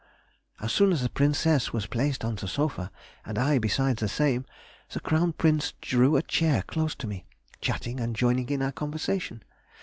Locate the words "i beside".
3.37-3.97